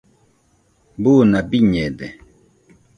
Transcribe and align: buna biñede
buna 1.01 1.39
biñede 1.49 2.07